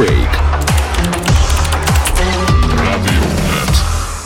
Break. 0.00 0.39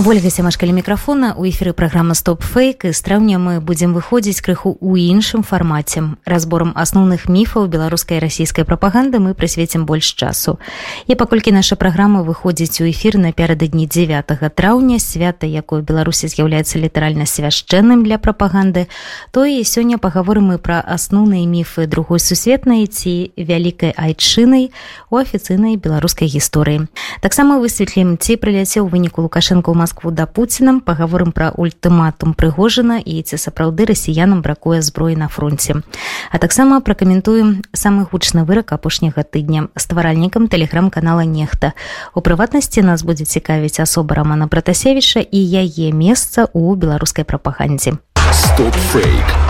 Стоп-фейк. 0.04 0.25
ольга 0.25 0.30
сямашкалі 0.30 0.72
мікрафона 0.72 1.35
у 1.37 1.45
эфіры 1.48 1.72
праграма 1.72 2.14
стоп 2.14 2.43
фейк 2.45 2.85
і 2.85 2.93
з 2.93 3.01
траўня 3.01 3.38
мы 3.40 3.61
будзем 3.61 3.96
выходзіць 3.96 4.45
крыху 4.45 4.77
ў 4.77 5.10
іншым 5.10 5.42
фармаце 5.42 6.15
разборам 6.28 6.77
асноўных 6.77 7.24
міфаў 7.27 7.67
беларускай 7.72 8.21
расійскай 8.21 8.69
прапаганды 8.69 9.19
мы 9.19 9.32
прысвецім 9.32 9.88
больш 9.88 10.13
часу. 10.13 10.60
І 11.09 11.17
паколькі 11.17 11.56
наша 11.56 11.77
праграма 11.77 12.21
выходзіць 12.21 12.85
у 12.85 12.87
эфір 12.87 13.17
напярэдадні 13.17 13.88
9 13.88 14.54
траўня 14.54 15.01
свята 15.01 15.49
якое 15.49 15.81
беларусі 15.81 16.28
з'яўляецца 16.28 16.78
літаральна 16.78 17.24
свяшчэнным 17.24 18.05
для 18.05 18.18
прапаганды 18.18 18.86
то 19.32 19.48
і 19.48 19.64
сёння 19.64 19.96
пагаворым 19.98 20.52
мы 20.52 20.59
пра 20.59 20.84
асноўныя 20.84 21.48
міфы 21.48 21.88
другой 21.88 22.20
сусветнай 22.20 22.86
ці 22.86 23.32
вялікай 23.41 23.96
айчынай 23.96 24.70
у 25.10 25.16
афіцыйнай 25.16 25.80
беларускай 25.80 26.28
гісторыі 26.28 26.92
таксама 27.24 27.59
высветлім 27.59 28.20
ці 28.20 28.36
прыляцеў 28.36 28.92
выніку 28.92 29.24
лукашенко 29.24 29.73
ў 29.73 29.77
Москву 29.80 29.93
Москву 29.94 30.10
да 30.10 30.26
Пуціным 30.26 30.80
пагаворым 30.80 31.30
пра 31.30 31.54
ультыматум 31.54 32.34
прыгожана 32.34 32.98
і 32.98 33.22
ці 33.22 33.38
сапраўды 33.38 33.86
расіянам 33.86 34.42
бракуе 34.42 34.82
зброі 34.82 35.14
на 35.14 35.28
фронте. 35.28 35.86
А 36.34 36.38
таксама 36.42 36.80
пракаментуем 36.80 37.62
самы 37.70 38.02
гучны 38.10 38.42
вырак 38.42 38.74
апошняга 38.74 39.22
тыдня 39.22 39.70
стваральнікам 39.78 40.50
тэлеграм-канала 40.50 41.22
нехта. 41.22 41.78
У 42.10 42.26
прыватнасці 42.26 42.82
нас 42.82 43.06
будзе 43.06 43.22
цікавіць 43.22 43.78
асоба 43.78 44.18
рамана 44.18 44.50
Братасевіча 44.50 45.22
і 45.22 45.38
яе 45.38 45.95
месца 45.95 46.50
ў 46.50 46.74
беларускай 46.74 47.22
прапагандзе. 47.22 47.95
Стоп-фейк. 48.34 49.43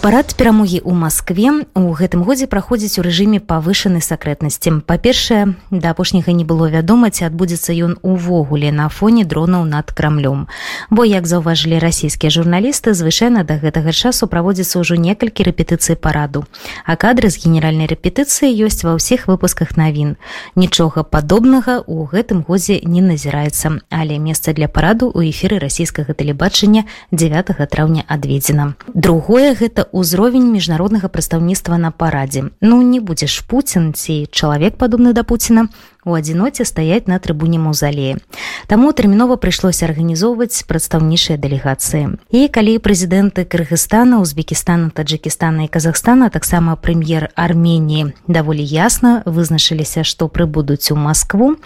Парад 0.00 0.32
перамогі 0.32 0.80
ў 0.80 0.96
Маскве. 0.96 1.68
У 1.76 1.92
гэтым 1.92 2.24
годзе 2.24 2.48
праходзіць 2.48 2.96
у 2.96 3.04
рэжыме 3.04 3.36
павышанай 3.36 4.00
сакрэтнасці. 4.00 4.80
Па-першае 4.88 5.52
да 5.68 5.92
апошняга 5.92 6.32
не 6.32 6.44
было 6.48 6.72
вядома 6.72 7.12
ці 7.12 7.28
адбудзецца 7.28 7.76
ён 7.76 8.00
увогуле 8.00 8.72
на 8.72 8.88
фоне 8.88 9.28
дронаў 9.28 9.68
над 9.68 9.92
крамлём. 9.92 10.48
Бо 10.88 11.04
як 11.04 11.28
заўважылі 11.28 11.76
расійскія 11.84 12.32
журналісты 12.32 12.96
звычайна 12.96 13.44
да 13.44 13.60
гэтага 13.60 13.92
часу 13.92 14.24
праводзіцца 14.24 14.80
ўжо 14.80 14.96
некалькі 14.96 15.44
рэпетыцый 15.44 16.00
параду. 16.00 16.48
А 16.88 16.96
кадры 16.96 17.28
з 17.28 17.36
генеральнай 17.44 17.84
рэпетыцыі 17.84 18.48
ёсць 18.56 18.80
ва 18.88 18.96
ўсіх 18.96 19.28
выпусках 19.28 19.76
навін. 19.76 20.16
Нічога 20.56 21.04
падобнага 21.04 21.84
у 21.84 22.08
гэтым 22.08 22.40
годзе 22.48 22.80
не 22.88 23.04
назіраецца. 23.04 23.84
Але 23.92 24.16
месца 24.16 24.56
для 24.56 24.72
параду 24.72 25.12
у 25.12 25.20
эфіры 25.20 25.60
расійскага 25.60 26.16
тэлебачання 26.16 26.88
9 27.12 27.52
траўня 27.68 28.08
адведзена. 28.08 28.80
Другое 28.96 29.52
гэта 29.52 29.89
ўзровень 29.92 30.46
міжнароднага 30.50 31.08
прадстаўніцтва 31.08 31.78
на 31.78 31.90
парадзе 31.90 32.50
ну 32.60 32.80
не 32.82 33.00
будзеш 33.00 33.40
пуцін 33.50 33.92
ці 33.92 34.26
чалавек 34.30 34.76
падобны 34.76 35.12
да 35.12 35.22
пуціна 35.22 35.68
у 36.04 36.14
адзіноце 36.14 36.64
стаяць 36.64 37.06
на 37.06 37.18
трыбуне 37.18 37.58
маўзалея. 37.58 38.18
Таму 38.66 38.92
тэрмінова 38.92 39.36
прыйшлося 39.36 39.86
арганізоўваць 39.90 40.64
прадстаўнейшыя 40.64 41.36
дэлегацыі. 41.36 42.16
І 42.30 42.48
калі 42.48 42.78
прэзідэнты 42.78 43.44
кыргызстана 43.44 44.20
узбекістана 44.20 44.90
таджикістана 44.90 45.66
і 45.66 45.72
казахстана 45.72 46.30
таксама 46.30 46.76
прэм'ер 46.76 47.30
армении 47.34 48.12
даволі 48.26 48.64
ясна 48.64 49.22
вызначыліся 49.26 50.04
што 50.04 50.28
прыбудуць 50.28 50.90
у 50.92 50.96
москву 50.96 51.56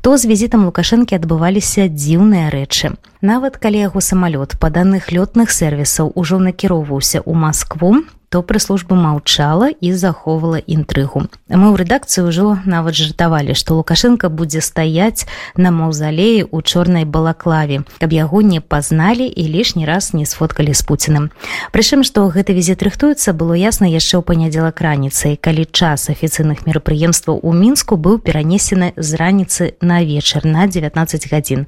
то 0.00 0.16
з 0.18 0.26
візітам 0.26 0.66
лукашэнкі 0.68 1.16
адбываліся 1.16 1.88
дзіўныя 1.88 2.50
рэчы. 2.50 2.96
Нават 3.22 3.56
калі 3.56 3.78
яго 3.88 4.00
самалёт 4.00 4.58
па 4.60 4.70
даных 4.70 5.10
лётных 5.10 5.50
сервісаў 5.50 6.12
ужо 6.14 6.38
накіроўваўся 6.38 7.18
ў 7.22 7.34
москву 7.34 8.04
то 8.28 8.42
прэс-служба 8.42 8.96
маўчала 8.96 9.72
і 9.80 9.92
захоўвала 9.92 10.60
інтрыгу. 10.60 11.28
Мы 11.48 11.66
ў 11.72 11.76
рэдакцыі 11.80 12.28
ўжо 12.28 12.60
нават 12.68 12.92
жартавалі, 12.92 13.56
што 13.56 13.80
Лукашенко 13.80 14.28
будзе 14.28 14.60
стаяць 14.60 15.24
на 15.56 15.72
маўзалеі 15.72 16.44
ў 16.44 16.56
чорнай 16.60 17.08
балаклаве, 17.08 17.88
каб 17.96 18.12
яго 18.12 18.44
не 18.44 18.60
пазналі 18.60 19.24
і 19.24 19.42
лішні 19.48 19.88
раз 19.88 20.12
не 20.12 20.28
сфоткалі 20.28 20.76
з 20.76 20.82
пуціным. 20.84 21.24
Прычым, 21.72 22.04
што 22.04 22.28
гэты 22.28 22.52
візіт 22.52 22.84
рыхтуецца, 22.84 23.32
было 23.32 23.56
ясна 23.56 23.88
яшчэ 23.88 24.20
ў 24.20 24.22
панядзелак 24.28 24.76
раніцай, 24.84 25.40
калі 25.40 25.64
час 25.64 26.12
афіцыйных 26.12 26.68
мерапрыемстваў 26.68 27.40
у 27.40 27.52
мінску 27.56 27.96
быў 27.96 28.20
перанесены 28.20 28.92
з 28.96 29.10
раніцы 29.16 29.72
на 29.80 30.04
вечар 30.04 30.44
на 30.44 30.68
19 30.68 31.32
гадзін. 31.32 31.64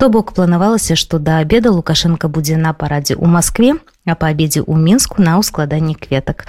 То 0.00 0.08
бок 0.08 0.32
планавалася, 0.32 0.96
што 0.96 1.20
да 1.20 1.44
абеда 1.44 1.68
Лукашенко 1.68 2.32
будзе 2.32 2.56
на 2.56 2.72
парадзе 2.72 3.12
ў 3.12 3.28
Маскве, 3.28 3.76
а 4.12 4.16
па 4.18 4.30
абедзе 4.32 4.60
ў 4.62 4.76
мінску 4.78 5.22
на 5.22 5.38
ўскладанні 5.40 5.94
кветак 5.94 6.46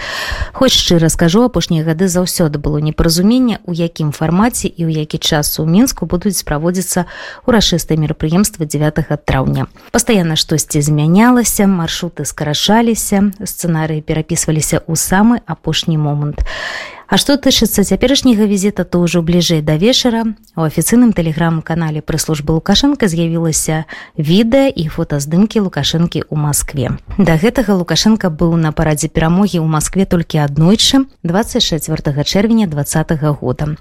хоць 0.53 0.75
шчыра 0.75 1.09
скажу 1.09 1.44
апошнія 1.47 1.84
гады 1.84 2.08
заўсёды 2.08 2.62
было 2.62 2.78
непаразуменне 2.84 3.59
у 3.66 3.74
якім 3.74 4.12
фармаце 4.12 4.68
і 4.68 4.86
ў 4.88 5.03
які 5.03 5.18
час 5.18 5.59
у 5.59 5.66
мінску 5.66 6.06
будуць 6.06 6.44
праводзіцца 6.44 7.06
урашыстыя 7.50 7.98
мерапрыемствы 7.98 8.69
9 8.69 9.25
траўня 9.25 9.68
пастаянна 9.92 10.36
штосьці 10.36 10.81
змянялася 10.81 11.68
маршруты 11.68 12.25
скарашаліся 12.25 13.31
сцэнарыі 13.42 14.06
перапісваліся 14.06 14.84
ў 14.84 14.94
самы 14.96 15.42
апошні 15.46 15.98
момант 15.98 16.44
і 16.44 16.99
А 17.09 17.18
што 17.18 17.42
тычыцца 17.42 17.81
цяперашняга 17.81 18.46
візіта 18.46 18.86
то 18.86 19.02
ўжо 19.02 19.25
бліжэй 19.25 19.66
да 19.66 19.81
вечара 19.81 20.38
у 20.53 20.62
афіцыйным 20.62 21.09
тэлеграм-канале 21.18 22.06
прэс-службы 22.06 22.53
лукашенко 22.53 23.09
з'явілася 23.09 23.90
відэа 24.14 24.70
і 24.70 24.86
фотаздымкі 24.94 25.66
лукашэнкі 25.66 26.30
ў 26.30 26.36
Маскве. 26.38 27.02
Да 27.18 27.34
гэтага 27.42 27.74
лукашенко 27.81 28.30
быў 28.30 28.53
на 28.62 28.69
парадзе 28.69 29.09
перамогі 29.09 29.58
ў 29.58 29.66
Маскве 29.66 30.06
толькі 30.06 30.46
аднойчы 30.46 31.09
24 31.25 31.81
чэрвеня 32.30 32.69
два 32.69 32.86
-го 32.86 33.34
года. 33.42 33.74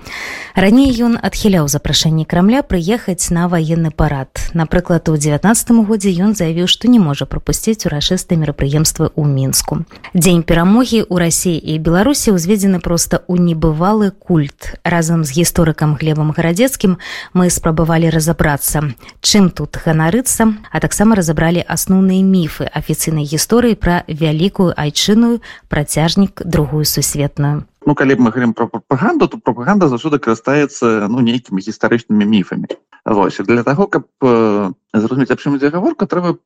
Раней 0.57 0.89
ён 0.97 1.21
адхіляў 1.21 1.69
запрашэнне 1.69 2.25
крамля 2.25 2.65
прыехаць 2.65 3.29
на 3.29 3.45
ваенны 3.53 3.93
парад. 3.93 4.41
Напрыклад, 4.57 5.05
у 5.13 5.17
19 5.21 5.85
годзе 5.85 6.17
ён 6.17 6.33
заявіў, 6.33 6.65
што 6.67 6.89
не 6.89 6.99
можа 6.99 7.29
прапусціць 7.29 7.85
урашыстыя 7.85 8.41
мерапрыемствы 8.41 9.13
ў 9.13 9.25
мінску. 9.29 9.85
Дзень 10.17 10.43
перамогі 10.43 11.05
ў 11.05 11.15
рассіі 11.21 11.61
і 11.61 11.79
беларусі 11.79 12.33
ўзведзены 12.33 12.81
проста 12.81 13.18
у 13.27 13.37
небывалы 13.37 14.11
культ. 14.11 14.79
Разам 14.85 15.25
з 15.25 15.35
гісторыкам 15.35 15.97
глебам 15.99 16.31
гарадзецкім 16.37 16.99
мы 17.35 17.51
спрабавалі 17.51 18.11
разабрацца 18.15 18.95
чым 19.21 19.51
тут 19.51 19.81
ганарыцца 19.83 20.55
а 20.71 20.81
таксама 20.81 21.17
разабралі 21.19 21.65
асноўныя 21.67 22.23
міфы 22.23 22.71
афіцыйнай 22.71 23.27
гісторыі 23.27 23.75
пра 23.75 24.05
вялікую 24.07 24.73
айчынную 24.77 25.41
працяжнік 25.69 26.43
другую 26.45 26.85
сусветную. 26.85 27.65
Ну, 27.87 27.95
калі 27.95 28.15
б 28.15 28.21
мы 28.21 28.31
говорим 28.31 28.53
про 28.53 28.69
прапаганду 28.69 29.29
то 29.29 29.39
прапаганда 29.39 29.89
заўсёды 29.89 30.19
карыстаецца 30.21 31.09
ну 31.09 31.25
нейкімі 31.25 31.63
гістарычнымі 31.65 32.25
міфамі. 32.25 32.69
Вось 33.05 33.41
для 33.41 33.63
того 33.63 33.87
каб 33.87 34.05
э, 34.21 34.71
зразумець 34.93 35.31
аб 35.31 35.41
чым 35.41 35.57
ідзе 35.57 35.71
гаворка 35.73 36.05
трэба 36.05 36.37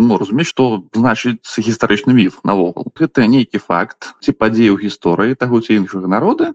ну, 0.00 0.18
разумець 0.18 0.48
што 0.48 0.84
значыць 0.96 1.44
гістарычны 1.68 2.16
міф 2.16 2.40
навогул 2.44 2.88
гэта 2.96 3.26
нейкі 3.28 3.60
факт 3.60 4.14
ці 4.24 4.32
падзею 4.32 4.80
гісторыі 4.80 5.36
таго 5.36 5.60
ці 5.60 5.76
іншага 5.80 6.08
народа 6.08 6.52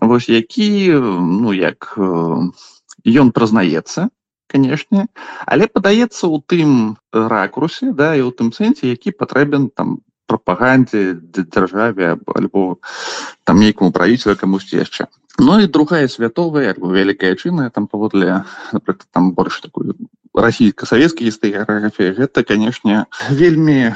вось 0.00 0.28
які 0.28 0.68
ну 0.92 1.56
як 1.56 1.94
ён 1.96 3.32
прызнаецца 3.32 4.08
канешне 4.52 5.06
але 5.46 5.66
падаецца 5.66 6.28
ў 6.28 6.36
тым 6.46 6.70
ракурсе 7.12 7.92
да 7.92 8.14
і 8.14 8.22
ў 8.28 8.30
тым 8.36 8.52
сэнсе 8.52 8.92
які 8.92 9.16
патрэбен 9.16 9.70
там 9.72 9.98
прапагандзе 10.26 11.14
дзяржаве 11.38 12.18
альбо 12.34 12.78
там 13.44 13.62
нейкаму 13.62 13.94
правіцелю 13.94 14.36
камусьці 14.36 14.82
яшчэ. 14.82 15.06
Ну 15.38 15.58
і 15.60 15.70
другая 15.70 16.08
святовая 16.08 16.74
бы 16.74 16.90
вялікая 16.92 17.36
чынная 17.36 17.70
там 17.70 17.86
паводле 17.86 18.44
там 19.12 19.32
больш 19.32 19.60
такую 19.60 19.94
расійска-савецкія 20.36 21.30
гістаграфія 21.30 22.12
гэта 22.12 22.44
канешне 22.44 23.04
вельмі 23.30 23.94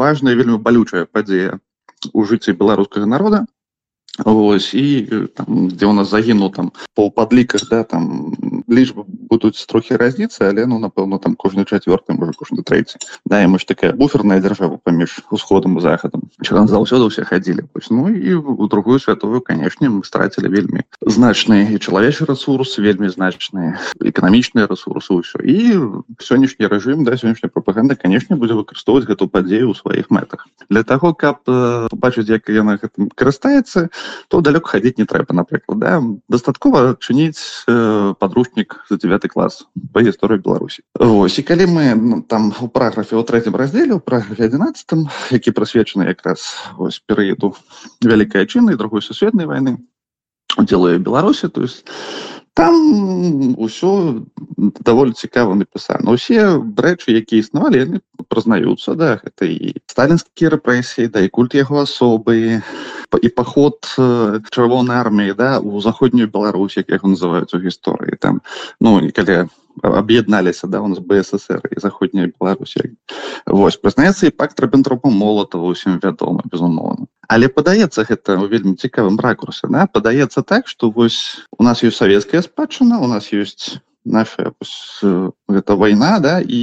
важная 0.00 0.34
вельмі 0.36 0.58
балючая 0.60 1.04
падзея 1.08 1.58
у 2.12 2.24
жыцці 2.28 2.52
беларускага 2.60 3.06
народа 3.08 3.44
Ось 4.18 4.74
і 4.74 5.02
там, 5.34 5.68
дзе 5.68 5.86
у 5.86 5.92
нас 5.92 6.10
загінуў 6.10 6.54
там 6.54 6.70
по 6.94 7.10
падліках 7.10 7.66
да 7.66 7.82
там 7.82 8.30
лічбы 8.70 9.02
будуць 9.06 9.66
трохі 9.66 9.98
разніцца 9.98 10.46
але 10.46 10.66
ну 10.70 10.78
напэўна 10.78 11.18
там 11.18 11.34
кожны 11.34 11.66
чавёрты 11.66 12.14
можа 12.14 12.30
кожны 12.38 12.62
трэці 12.62 13.02
да 13.26 13.42
мы 13.50 13.58
ж 13.58 13.66
такая 13.66 13.90
буферная 13.92 14.38
дзяржава 14.38 14.78
паміж 14.78 15.26
усходам 15.34 15.78
і 15.78 15.80
захадам 15.82 16.30
заўсёды 16.38 17.10
ўсе 17.10 17.26
хадзілі 17.26 17.66
ну 17.90 18.08
і 18.14 18.38
у 18.38 18.66
другую 18.70 19.02
святовую 19.02 19.42
канешне 19.42 19.90
мы 19.90 20.06
страцілі 20.06 20.46
вельмі 20.46 20.86
значны 21.02 21.74
і 21.74 21.78
чалавечы 21.82 22.22
ресурс 22.30 22.78
вельмі 22.78 23.10
значныя 23.10 23.82
эканамічныя 23.98 24.70
ресурсы 24.70 25.10
ўсё 25.10 25.42
і 25.42 25.58
сённяшні 26.22 26.70
рэжым 26.70 27.02
да 27.02 27.18
сённяшняя 27.18 27.50
прапаганда 27.50 27.98
канешне 27.98 28.38
будзе 28.38 28.54
выкарыстоўваць 28.54 29.10
гэту 29.10 29.26
падзею 29.26 29.74
ў 29.74 29.74
сваіх 29.74 30.06
мэтах. 30.14 30.46
Для 30.70 30.86
таго 30.86 31.14
каб 31.14 31.42
побачыць 31.44 32.30
як 32.30 32.46
яна 32.48 32.78
гэтым 32.78 33.10
карыстаецца 33.10 33.90
то 34.28 34.40
далёка 34.40 34.76
хадзіць 34.76 34.98
не 34.98 35.06
трэба 35.06 35.34
напрыклад 35.34 35.78
да? 35.78 36.02
дастаткова 36.28 36.96
чыніць 37.00 37.66
э, 37.68 38.14
падручнік 38.18 38.84
за 38.90 38.96
9 38.96 39.28
клас 39.28 39.66
по 39.92 40.00
гісторыі 40.00 40.42
беларусі 40.42 40.82
Вось 40.94 41.38
і 41.38 41.42
калі 41.42 41.66
мы 41.66 41.94
ну, 41.94 42.22
там 42.22 42.52
у 42.60 42.68
параграфе 42.68 43.16
у 43.16 43.22
третьем 43.22 43.56
раздзеле 43.56 43.94
у 43.94 44.00
параграфе 44.00 44.44
11 44.44 44.86
які 45.30 45.50
прысвечаны 45.50 46.08
якраз 46.08 46.54
вось 46.76 47.00
перыяду 47.00 47.56
вялікай 48.02 48.46
чыны 48.46 48.76
другой 48.76 49.02
сусветнай 49.02 49.46
войны 49.46 49.78
удзелаю 50.56 51.00
беларусі 51.00 51.48
то 51.48 51.62
есть 51.62 51.86
там 52.54 53.54
ўсё 53.58 54.22
даволі 54.80 55.12
цікава 55.12 55.54
напісана 55.54 56.14
усе 56.14 56.58
рэчы 56.58 57.16
якія 57.18 57.44
існавалі 57.44 57.82
яны 57.84 57.98
прызнаюцца 58.28 58.94
да 58.98 59.20
гэта 59.22 59.48
і 59.48 59.74
сталінскія 59.90 60.54
рэпрэсіі 60.56 61.10
да 61.12 61.24
і 61.24 61.32
культ 61.32 61.54
яго 61.58 61.82
асобы 61.84 62.60
і 63.22 63.28
паход 63.28 63.78
чырвонай 64.50 64.98
арміі 64.98 65.34
да 65.38 65.58
у 65.58 65.80
заходнюю 65.80 66.30
Беларусь 66.30 66.76
як 66.76 66.90
яго 66.90 67.08
называюць 67.08 67.54
у 67.54 67.62
гісторыі 67.62 68.16
там. 68.18 68.40
Ну 68.80 69.00
калі 69.14 69.48
аб'ядналіся 69.82 70.66
да 70.66 70.80
у 70.80 70.88
нас 70.88 70.98
бСр 70.98 71.60
і 71.70 71.80
заходняя 71.80 72.30
Беларусь 72.40 72.76
Вось 73.46 73.76
прызнаецца 73.76 74.26
і 74.26 74.30
пакт 74.30 74.60
рабентропа 74.60 75.10
молотава 75.10 75.66
усім 75.66 76.00
вядома 76.02 76.42
безумоўна 76.44 77.06
але 77.28 77.48
падаецца 77.48 78.04
гэта 78.04 78.36
ў 78.36 78.48
вельмі 78.48 78.76
цікавым 78.76 79.18
ракурсе 79.20 79.68
да? 79.68 79.86
падаецца 79.86 80.42
так 80.42 80.68
что 80.68 80.90
вось 80.90 81.46
у 81.58 81.62
нас 81.64 81.82
ёсць 81.82 81.98
савецкая 81.98 82.42
спадчына 82.42 83.00
у 83.00 83.08
нас 83.08 83.32
ёсць 83.32 83.80
наша 84.04 84.52
гэта 85.48 85.76
вайна 85.80 86.18
да 86.20 86.40
і 86.44 86.60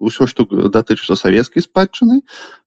ўсё 0.00 0.26
што 0.26 0.44
датычыцца 0.68 1.16
савецкай 1.16 1.62
спадчыны 1.62 2.20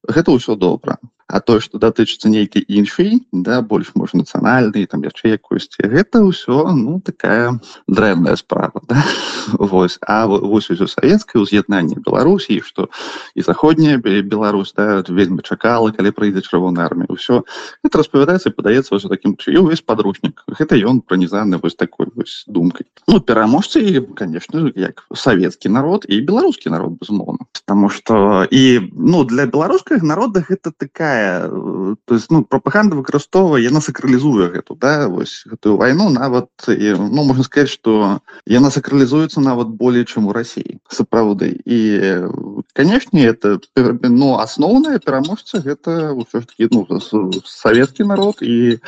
гэта 0.07 0.31
ўсё 0.31 0.55
добра 0.55 0.97
а 1.27 1.39
то 1.41 1.59
что 1.59 1.77
датычыцца 1.77 2.29
нейкай 2.31 2.63
іншай 2.67 3.19
да 3.31 3.61
больш 3.61 3.91
можа 3.95 4.17
нацыянальнай 4.17 4.87
там 4.87 5.03
яшчэ 5.03 5.35
якосці 5.35 5.83
гэта 5.83 6.23
ўсё 6.23 6.71
ну 6.71 7.03
такая 7.03 7.59
дрэнная 7.87 8.35
справа 8.39 8.79
да? 8.87 9.03
Вось 9.59 9.99
а 10.01 10.27
вось 10.27 10.71
усё 10.71 10.87
савецкае 10.87 11.43
ўз'яднанне 11.43 11.99
беларусі 11.99 12.63
что 12.63 12.89
і 13.35 13.41
заходняя 13.41 13.97
Беларусь 13.97 14.73
да, 14.75 15.03
вельмі 15.07 15.43
чакала 15.43 15.91
калі 15.91 16.11
прыйдзе 16.15 16.41
чырвоная 16.47 16.87
армія 16.87 17.11
ўсё 17.11 17.43
это 17.83 17.99
распавядаецца 17.99 18.55
падаецца 18.55 18.95
ўсё 18.95 19.11
таким 19.11 19.35
чыю 19.35 19.67
весь 19.67 19.83
падручнік 19.83 20.47
гэта 20.47 20.79
ён 20.79 21.03
пранізаны 21.03 21.59
вось 21.59 21.75
такой 21.75 22.07
вось 22.15 22.47
думкай 22.47 22.87
ну 23.07 23.19
пераможцы 23.19 23.99
конечно 24.15 24.71
як 24.75 25.03
савецкі 25.11 25.75
народ 25.75 26.07
і 26.07 26.23
беларускі 26.23 26.71
народ 26.71 26.95
безумоўна 27.03 27.51
потому 27.51 27.89
что 27.89 28.47
і 28.47 28.91
ну 28.95 29.27
для 29.27 29.45
беларускага 29.45 30.03
народа 30.07 30.39
гэта 30.39 30.71
такая 30.71 31.16
такая 31.17 31.49
то 32.05 32.15
есть 32.15 32.29
ну 32.31 32.43
пропаганда 32.43 32.95
выкарыстоўвае 32.95 33.63
яна 33.63 33.81
сакралізуе 33.81 34.49
гэту 34.53 34.75
да 34.75 35.07
вось 35.07 35.43
гэтую 35.45 35.77
вайну 35.77 36.09
нават 36.09 36.49
ну 36.67 37.23
можна 37.23 37.43
сказать 37.43 37.69
что 37.69 38.19
яна 38.45 38.69
сакралізуецца 38.71 39.41
нават 39.41 39.67
болей 39.67 40.05
чым 40.05 40.27
у 40.27 40.33
Росіі 40.33 40.79
сапраўды 40.89 41.59
і 41.65 41.79
канешне 42.73 43.25
это 43.25 43.59
ну 43.75 44.37
асноўная 44.39 44.99
пераможца 44.99 45.61
гэта 45.61 46.13
ўсё 46.13 46.41
ж 46.41 46.45
таки 46.45 46.69
ну 46.71 46.85
савецкі 47.45 48.03
народ 48.03 48.41
і 48.41 48.79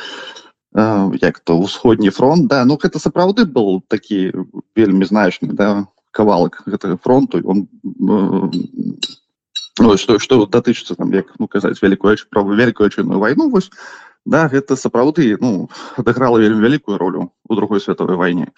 як 0.74 1.40
то 1.40 1.58
ўсходні 1.58 2.10
фронт 2.10 2.46
да. 2.46 2.64
Ну 2.64 2.78
гэта 2.78 3.02
сапраўды 3.02 3.44
был 3.44 3.82
такі 3.88 4.32
вельмі 4.76 5.04
значны 5.04 5.52
да 5.52 5.86
кавалак 6.10 6.62
гэтага 6.66 6.98
фронту 7.02 7.42
он 7.44 7.66
ну, 9.78 9.96
что 9.96 10.18
что 10.18 10.46
датычыцца 10.46 10.94
там 10.94 11.12
як 11.12 11.32
ну 11.38 11.48
казаць 11.48 11.80
вялікую 11.82 12.16
праву 12.30 12.54
вялікую 12.54 12.90
чынную 12.90 13.18
вайну 13.18 13.50
вось 13.50 13.70
да 14.26 14.48
гэта 14.48 14.76
сапраўды 14.76 15.36
ну 15.40 15.70
адыграла 15.96 16.38
вельмі 16.38 16.66
вялікую 16.66 16.98
ролю 16.98 17.32
у 17.48 17.54
другой 17.54 17.80
световой 17.80 18.16
вайне 18.16 18.52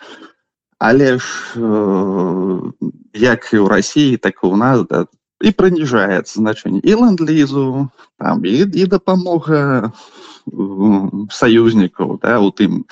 але 0.79 1.19
ж 1.19 1.25
э, 1.57 2.73
як 3.15 3.41
і 3.53 3.59
ў 3.63 3.67
Росіі 3.69 4.17
так 4.17 4.43
і 4.43 4.47
у 4.47 4.57
нас 4.57 4.83
да, 4.91 5.07
і 5.43 5.51
прыніжаецца 5.55 6.39
значэнне 6.39 6.81
і 6.83 6.93
ленд-лізу 6.95 7.89
там 8.19 8.43
і, 8.43 8.67
і 8.67 8.87
дапамога 8.87 9.93
саюзнікаў 11.31 12.19
да 12.23 12.43
у 12.43 12.51
тым 12.51 12.83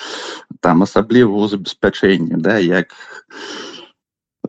там 0.61 0.87
асабліва 0.87 1.35
у 1.35 1.49
забеспячэнні 1.51 2.39
да 2.39 2.59
як 2.63 2.95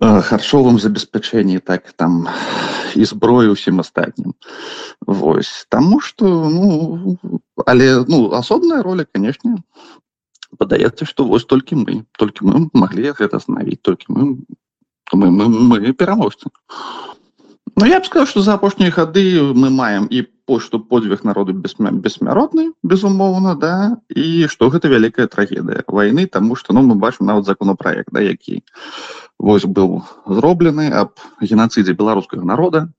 харчовым 0.02 0.78
забеспячэнні 0.78 1.60
так 1.66 1.94
там 1.94 2.30
і 2.96 3.06
зброю 3.06 3.52
усім 3.52 3.80
астатнім 3.80 4.34
Вось 5.02 5.66
таму 5.70 6.00
что 6.00 6.26
ну 6.50 7.18
але 7.66 8.06
ну 8.08 8.32
асобная 8.34 8.84
роля 8.84 9.06
канешне 9.06 9.58
падаецца 10.58 11.06
что 11.06 11.26
вось 11.26 11.46
толькі 11.46 11.76
мы 11.76 12.06
толькі 12.18 12.46
мы 12.46 12.70
маглі 12.74 13.12
гэта 13.12 13.38
остановить 13.38 13.82
толькі 13.82 14.06
мы 14.10 14.22
мы, 15.14 15.32
мы, 15.32 15.48
мы 15.48 15.94
пераможцы 15.94 16.50
Ну 17.76 17.86
я 17.86 18.00
б 18.00 18.06
сказал 18.06 18.28
что 18.28 18.42
за 18.42 18.54
апошнія 18.54 18.92
хады 18.92 19.42
мы 19.54 19.70
маем 19.70 20.08
і 20.12 20.28
по 20.51 20.59
что 20.59 20.80
подвиг 20.80 21.24
народу 21.24 21.53
бессмяротны 21.53 22.74
безумоўна 22.83 23.56
да 23.56 23.95
і 24.12 24.48
что 24.51 24.68
гэта 24.68 24.92
вялікая 24.92 25.27
трагедыя 25.31 25.83
войны 25.88 26.27
тому 26.27 26.57
что 26.59 26.74
ну 26.74 26.81
мы 26.83 26.95
бачым 27.00 27.24
нават 27.31 27.45
законопроект 27.45 28.12
да 28.12 28.19
які 28.19 28.59
вось 29.39 29.63
быў 29.63 30.03
зроблены 30.27 30.92
аб 30.92 31.15
геноцидзе 31.39 31.95
беларускага 31.95 32.44
народа. 32.44 32.92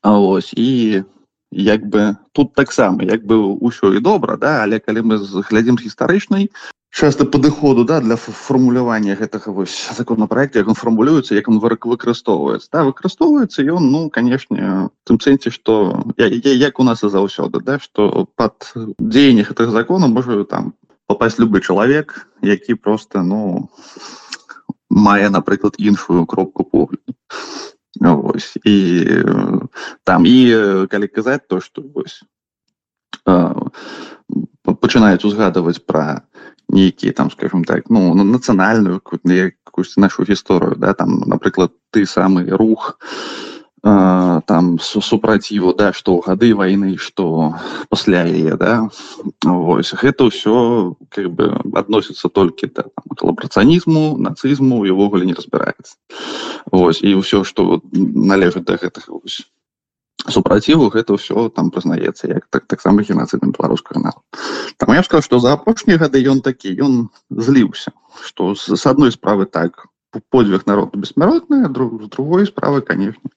Ось 0.00 0.56
і 0.56 1.04
як 1.52 1.84
бы 1.84 2.16
тут 2.32 2.54
таксама 2.54 3.04
як 3.04 3.28
бы 3.28 3.36
ўсё 3.60 3.92
і 3.92 4.00
добра 4.00 4.40
да 4.40 4.64
але 4.64 4.80
калі 4.80 5.04
мы 5.04 5.20
глядзім 5.20 5.76
гістарычнай 5.76 6.48
часто 6.94 7.26
падыходу 7.26 7.84
да 7.84 8.00
для 8.00 8.14
фармулявання 8.16 9.18
гэтага 9.18 9.50
вось 9.50 9.74
законопроекта 9.98 10.62
як 10.62 10.68
он 10.68 10.78
фармулюецца 10.78 11.34
як 11.34 11.48
он 11.50 11.58
выкарыстоўваецца 11.58 12.70
да 12.70 12.84
выкарыстоўваецца 12.86 13.66
ён 13.66 13.90
ну 13.90 14.10
канешне 14.10 14.88
тым 15.02 15.18
сэнсе 15.18 15.50
что 15.50 16.06
як 16.16 16.78
у 16.78 16.84
нас 16.86 17.02
і 17.02 17.10
заўсёды 17.10 17.58
да 17.66 17.80
что 17.82 18.28
под 18.36 18.70
дзеянне 18.98 19.42
гэтых 19.42 19.74
закона 19.74 20.06
можа 20.06 20.44
там 20.44 20.74
попасть 21.06 21.40
любы 21.42 21.60
чалавек 21.60 22.28
які 22.42 22.74
просто 22.74 23.22
ну 23.22 23.70
мае 24.88 25.30
напрыклад 25.30 25.74
іншую 25.78 26.26
кропку 26.26 26.62
погляду 26.62 27.14
Вось. 28.00 28.54
і 28.64 29.06
там 30.04 30.26
і 30.26 30.86
калі 30.86 31.06
казаць 31.10 31.42
то 31.48 31.60
что 31.60 31.82
вось 31.82 32.22
пачынаюць 34.62 35.26
узгадываць 35.26 35.82
пра 35.82 36.22
нейкія 36.68 37.12
там 37.12 37.30
скажем 37.30 37.64
так 37.64 37.90
ну 37.90 38.14
нацыянальную 38.14 39.00
якусь 39.24 39.96
нашу 39.96 40.24
гісторыю 40.24 40.76
да 40.76 40.94
там 40.94 41.20
напрыклад 41.26 41.72
ты 41.90 42.06
самы 42.06 42.48
рух 42.50 42.98
там 43.84 44.78
супраціву 44.80 45.74
да 45.76 45.92
што 45.92 46.16
ў 46.16 46.24
гады 46.24 46.54
вайны 46.56 46.96
што 46.96 47.52
пасля 47.92 48.24
яе 48.24 48.56
да 48.56 48.88
Вось 49.44 49.92
гэта 49.92 50.32
ўсё 50.32 50.96
как 51.12 51.28
бы 51.28 51.52
адносіцца 51.76 52.32
толькі 52.32 52.72
да 52.72 52.88
калабрацыянізму 53.12 54.16
нацызму 54.16 54.88
і 54.88 54.96
ўвогуле 54.96 55.28
не 55.28 55.36
разбіраецца 55.36 56.00
Вось 56.72 57.04
і 57.04 57.12
ўсё 57.20 57.44
што 57.44 57.84
належыць 57.92 58.64
да 58.64 58.80
гэтага 58.80 59.20
супраціву 60.30 60.88
гэта 60.88 61.16
ўсё 61.16 61.48
там 61.52 61.70
прызнаецца 61.70 62.28
як 62.28 62.46
так 62.50 62.66
таксама 62.66 63.02
геноцидным 63.02 63.52
беларускага 63.52 64.00
народ 64.00 64.22
там 64.76 64.94
я 64.94 65.02
сказал 65.02 65.22
что 65.22 65.38
за 65.38 65.52
апошнія 65.52 65.98
гады 65.98 66.24
ён 66.24 66.40
такі 66.40 66.72
ён 66.80 67.08
зліўся 67.30 67.92
что 68.24 68.54
з 68.54 68.80
адной 68.86 69.12
справы 69.12 69.46
так 69.46 69.86
подвиг 70.30 70.66
народу 70.66 70.98
бессмяротная 70.98 71.68
друг 71.68 72.02
з 72.02 72.08
другой 72.08 72.46
справы 72.46 72.80
конечно 72.80 73.30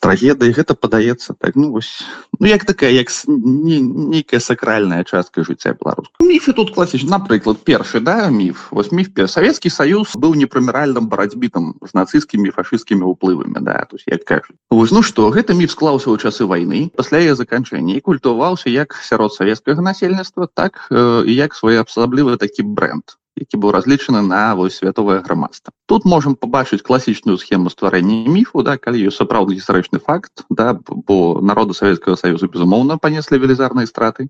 трагедыі 0.00 0.54
гэта 0.54 0.74
падаецца 0.74 1.34
так 1.38 1.56
ну 1.56 1.70
вось 1.72 2.02
ну 2.40 2.46
як 2.46 2.64
такая 2.64 2.90
як 2.90 3.10
не, 3.26 3.80
нейкая 3.80 4.40
сакральная 4.40 5.04
частка 5.04 5.44
жыцця 5.44 5.74
беларуска 5.78 6.24
міфы 6.24 6.52
тут 6.52 6.74
класіч 6.74 7.04
напрыклад 7.04 7.62
першы 7.64 8.00
да 8.00 8.28
міф. 8.30 8.68
Вось 8.70 8.92
міф 8.92 9.14
савецкі 9.30 9.70
саюз 9.70 10.14
быў 10.16 10.34
непрыміральным 10.34 11.08
барацьбітам 11.08 11.74
з 11.82 11.92
нацысцкімі 11.94 12.50
фашысцкімі 12.54 13.04
ўплывамі 13.14 13.60
да 13.60 13.84
то 13.90 13.98
як 14.06 14.24
кажу 14.24 14.54
вось 14.70 14.90
ну 14.90 15.02
что 15.02 15.30
гэта 15.30 15.54
міф 15.54 15.70
склаўся 15.70 16.10
ў 16.10 16.18
часы 16.18 16.44
войны 16.44 16.90
пасля 16.94 17.22
яе 17.24 17.34
заканчэння 17.34 17.96
і 17.96 18.04
культуваўся 18.04 18.70
як 18.70 18.94
сярод 19.02 19.34
савецкага 19.34 19.82
насельніцтва 19.82 20.48
так 20.54 20.88
э, 20.90 21.24
як 21.26 21.54
своеасаблівы 21.54 22.36
такі 22.36 22.62
бренд 22.62 23.16
які 23.36 23.58
быў 23.58 23.74
разлічаны 23.74 24.22
на 24.22 24.54
вось 24.54 24.78
святовае 24.78 25.20
грамадства 25.20 25.72
тут 25.86 26.04
можем 26.04 26.34
побачыць 26.34 26.82
класічную 26.82 27.38
схему 27.38 27.70
стварэння 27.70 28.30
міфу 28.30 28.62
да 28.62 28.76
калі 28.78 29.02
ёсць 29.10 29.18
сапраўдны 29.18 29.58
гістарычны 29.58 29.98
факт 29.98 30.46
да 30.50 30.78
бо 30.86 31.40
народу 31.40 31.74
Савецкага 31.74 32.16
Саюзу 32.16 32.48
безумоўна 32.48 32.98
панеслі 32.98 33.38
велізарныя 33.38 33.86
страты 33.86 34.28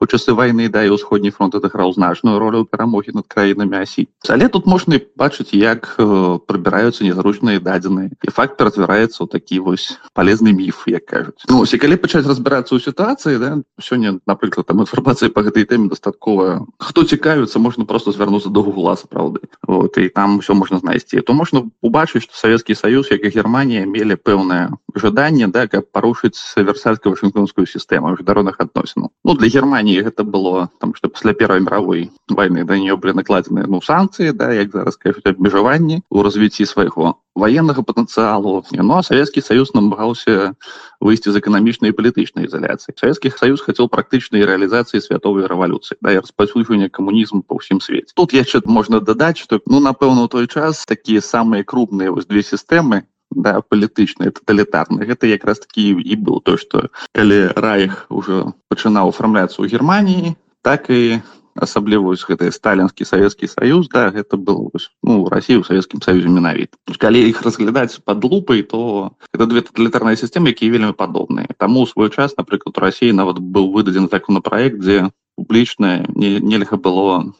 у 0.00 0.06
часы 0.06 0.34
войны 0.34 0.68
да 0.68 0.84
і 0.84 0.94
ўсходні 0.94 1.30
фронт 1.30 1.54
адыграў 1.54 1.94
значную 1.94 2.38
ролю 2.38 2.64
перамогі 2.66 3.14
над 3.14 3.26
краінамі 3.30 3.80
асі 3.80 4.08
але 4.28 4.48
тут 4.48 4.66
можна 4.66 5.00
бачыць 5.16 5.54
як 5.54 5.94
э, 5.98 6.38
прыбіраюцца 6.46 7.06
незручныя 7.06 7.62
дадзеныя 7.62 8.10
і 8.10 8.30
факт 8.30 8.58
ператвараецца 8.58 9.24
ў 9.24 9.28
такі 9.30 9.62
вось 9.62 9.96
полезны 10.12 10.52
міф 10.52 10.84
як 10.90 11.06
кажуць 11.06 11.46
ну, 11.48 11.62
калі 11.64 11.96
пачаць 11.96 12.26
разбірацца 12.26 12.74
ў 12.76 12.82
сітуацыі 12.82 13.38
да 13.38 13.50
сёння 13.80 14.18
напрыклад 14.26 14.66
там 14.66 14.82
інфармацыі 14.84 15.32
по 15.32 15.46
гэтай 15.46 15.64
тэме 15.64 15.88
дастаткова 15.88 16.66
хто 16.78 17.04
цікавіцца 17.04 17.58
можна 17.58 17.84
просто 17.84 18.12
звярнуцца 18.40 18.50
до 18.50 18.62
гугла 18.62 18.96
сапраўды 18.96 19.40
вот 19.66 19.98
і 19.98 20.08
там 20.08 20.40
все 20.40 20.54
можна 20.54 20.78
знайсці 20.78 21.20
то 21.20 21.32
можна 21.32 21.70
убачыць 21.82 22.22
что 22.22 22.34
Савецкі 22.34 22.74
Саюз 22.74 23.10
як 23.10 23.24
і 23.24 23.28
Германія 23.28 23.86
мелі 23.86 24.16
пэўнае 24.16 24.70
жаданне 24.94 25.46
да 25.48 25.66
каб 25.68 25.90
парушыць 25.92 26.38
версальска 26.56 27.10
вашингтонскую 27.10 27.66
сістэму 27.66 28.16
міжнародных 28.16 28.56
адносінаў 28.58 29.10
ну 29.24 29.34
для 29.34 29.48
Германії 29.48 30.02
гэта 30.02 30.24
было 30.24 30.68
там 30.80 30.94
что 30.94 31.08
пасля 31.08 31.32
первой 31.32 31.60
мировой 31.60 32.10
войны 32.28 32.64
да 32.64 32.78
нее 32.78 32.96
былі 32.96 33.20
накладзены 33.20 33.64
ну 33.68 33.80
санкцыі 33.82 34.32
да 34.32 34.52
як 34.52 34.72
зараз 34.72 34.96
кажуць 34.96 35.26
абмежаванні 35.26 36.02
у 36.10 36.22
развіцці 36.22 36.66
свайго 36.66 37.20
военнага 37.34 37.82
патэнцыялу 37.82 38.64
ну 38.72 38.94
а 38.96 39.02
Савецкі 39.02 39.40
Саюз 39.40 39.72
намагаўся 39.74 40.54
выйсці 41.00 41.30
з 41.30 41.38
эканамічнай 41.38 41.94
палітычнай 41.94 42.50
ізаляцыі 42.50 42.98
Савецкі 42.98 43.30
Саюз 43.30 43.62
хацеў 43.62 43.88
практычнай 43.88 44.42
рэалізацыі 44.42 45.00
святовай 45.00 45.46
рэвалюцыі 45.46 45.98
да 46.02 46.18
распаўсюджвання 46.18 46.90
камунізму 46.90 47.46
па 47.46 47.62
ўсім 47.62 47.78
свеце 47.80 48.12
тут 48.18 48.34
яшчэ 48.34 48.66
можна 48.66 49.00
дадаць 49.00 49.38
што 49.38 49.62
ну 49.66 49.78
напэўна 49.80 50.26
у 50.26 50.28
той 50.28 50.50
час 50.50 50.84
такія 50.84 51.22
самыя 51.22 51.62
крупныя 51.62 52.10
вось 52.10 52.26
две 52.26 52.42
сістэмы 52.42 53.06
да 53.30 53.62
палітычныя 53.62 54.34
таталітарны 54.34 55.06
гэта 55.06 55.30
якраз 55.30 55.62
такі 55.62 56.02
і 56.02 56.14
быў 56.18 56.42
то 56.42 56.58
што 56.58 56.90
калі 57.14 57.54
раіх 57.54 58.10
ужо 58.10 58.58
пачынаў 58.66 59.14
афармляцца 59.14 59.62
ў 59.62 59.70
Геррманіі 59.70 60.34
так 60.66 60.90
і 60.90 61.22
асабліва 61.56 62.14
гэты 62.14 62.50
сталінскі 62.52 63.04
савецкі 63.04 63.46
саюз 63.50 63.88
да 63.88 64.10
гэта 64.10 64.36
был 64.36 64.70
ну 65.02 65.28
Россию 65.28 65.64
савецкім 65.64 66.02
саюзе 66.02 66.28
менавіт 66.28 66.74
калі 66.98 67.22
іх 67.28 67.42
разглядаць 67.42 67.98
под 68.04 68.24
лупай 68.24 68.62
то 68.62 69.12
это 69.32 69.46
две 69.46 69.62
тоталітарныя 69.62 70.16
сістемы 70.16 70.54
якія 70.54 70.72
вельмі 70.72 70.92
падобныя 70.92 71.48
таму 71.58 71.86
свой 71.86 72.10
час 72.10 72.36
напрыклад 72.36 72.78
у 72.78 72.80
России 72.80 73.12
нават 73.12 73.38
быў 73.38 73.72
выдадзен 73.74 74.08
законопроект 74.10 74.78
дзе 74.78 75.10
публічна 75.36 76.06
нельга 76.14 76.76
было 76.76 77.32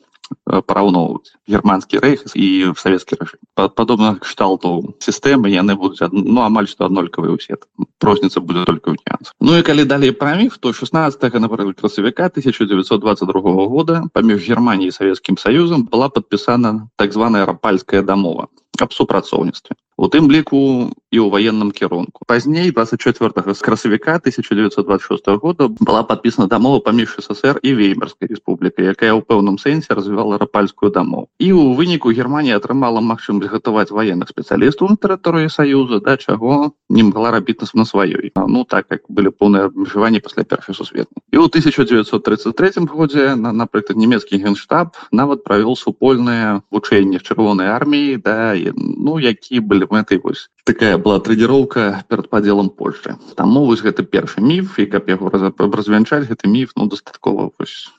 параўноўваць 0.47 1.35
германскі 1.49 2.01
рэйх 2.03 2.25
і 2.35 2.73
савецкі 2.77 3.19
рэжым 3.21 3.41
падобна 3.55 4.17
кшталту 4.23 4.95
сістэмы 5.03 5.51
яны 5.53 5.77
будуць 5.79 6.11
ну 6.13 6.43
амаль 6.43 6.71
што 6.71 6.87
аднолькавыя 6.87 7.35
ўсе 7.37 7.59
розніца 8.03 8.41
будзе 8.41 8.65
только 8.67 8.95
ў 8.95 8.97
нюанс 8.99 9.35
Ну 9.41 9.59
і 9.59 9.67
калі 9.67 9.85
далей 9.91 10.15
пра 10.15 10.35
міф 10.41 10.59
то 10.59 10.73
16 10.73 11.21
напрыклад 11.43 11.79
красавіка 11.81 12.31
1922 12.33 13.67
года 13.75 14.03
паміж 14.15 14.47
германіяй 14.47 14.95
савецкім 14.95 15.39
саюзам 15.39 15.87
была 15.87 16.09
падпісана 16.09 16.89
так 16.97 17.13
званая 17.13 17.47
рапальская 17.47 18.03
дамова 18.03 18.49
аб 18.81 18.91
супрацоўніцтве 18.93 19.77
у 20.01 20.09
тым 20.09 20.33
ліку 20.33 20.89
і 21.13 21.19
ў 21.21 21.29
военным 21.29 21.77
кірунку. 21.77 22.25
Пазней 22.25 22.73
24 22.73 23.53
з 23.53 23.61
красавіка 23.61 24.17
1926 24.17 25.29
года 25.43 25.69
была 25.69 26.03
подпісана 26.09 26.49
дамова 26.49 26.81
паміж 26.81 27.21
ссср 27.21 27.61
і 27.61 27.75
веймарскай 27.75 28.33
республікай 28.33 28.97
якая 28.97 29.13
ў 29.13 29.21
пэўным 29.21 29.61
сэнсе 29.61 29.93
развівала 29.93 30.41
рапальскую 30.41 30.89
дамову. 30.89 31.29
І 31.37 31.53
у 31.53 31.77
выніку 31.77 32.15
германія 32.17 32.57
атрымала 32.57 33.05
магчымасць 33.05 33.53
гатаваць 33.53 33.93
военных 33.93 34.33
спецыялістаў 34.33 34.95
на 34.95 34.97
тэрыторыі 34.97 35.53
саюза 35.53 36.01
да 36.01 36.17
чаго 36.17 36.73
не 36.89 37.05
могла 37.05 37.37
рабіць 37.37 37.61
нас 37.61 37.75
на 37.75 37.85
сваёй 37.85 38.33
ну 38.33 38.65
так 38.65 38.89
как 38.89 39.05
былі 39.13 39.37
поўныя 39.37 39.69
абмежаванні 39.69 40.25
пасля 40.25 40.49
першай 40.49 40.73
сусветнай. 40.73 41.21
І 41.29 41.37
ў 41.37 41.53
1933 41.53 42.89
годзе 42.89 43.37
на 43.37 43.53
напрыклад 43.53 44.01
нямецкі 44.01 44.41
генштаб 44.41 44.97
нават 45.13 45.45
правёл 45.45 45.77
супольныя 45.77 46.65
вучэнні 46.73 47.21
чырвонай 47.21 47.69
арміі 47.69 48.17
да 48.17 48.57
ну 48.79 49.21
які 49.21 49.61
былі 49.61 49.90
мэтай 49.91 50.21
вось 50.23 50.49
такая 50.65 50.97
была 50.99 51.21
трэніроўка 51.21 52.05
перад 52.09 52.31
падзелам 52.31 52.71
Польшчы 52.71 53.17
таму 53.37 53.65
вось 53.67 53.85
гэта 53.85 54.07
першы 54.07 54.41
міф 54.41 54.79
і 54.79 54.87
каб 54.87 55.11
яго 55.11 55.31
развянчаць 55.31 56.27
гэты 56.31 56.49
міф 56.49 56.73
ну 56.77 56.87
дастаткова 56.87 57.51
вось 57.59 57.91